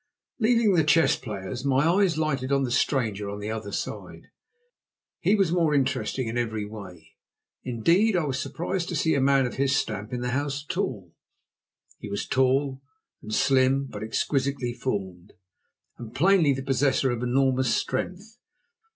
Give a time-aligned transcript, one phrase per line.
[0.39, 4.31] Leaving the chess players, my eyes lighted on the stranger on the other side.
[5.19, 7.11] He was more interesting in every way.
[7.63, 10.75] Indeed, I was surprised to see a man of his stamp in the house at
[10.75, 11.13] all.
[11.99, 12.81] He was tall
[13.21, 15.33] and slim, but exquisitely formed,
[15.99, 18.39] and plainly the possessor of enormous strength.